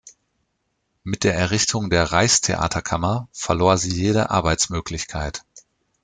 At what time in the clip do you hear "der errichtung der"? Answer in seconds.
1.23-2.05